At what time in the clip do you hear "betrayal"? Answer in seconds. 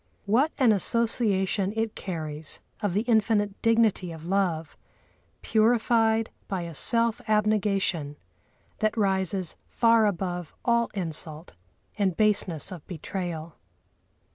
12.87-13.57